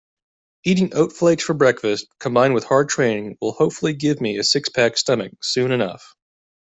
[0.63, 4.97] Eating oat flakes for breakfast combined with hard training will hopefully give me a six-pack
[4.97, 6.15] stomach soon enough.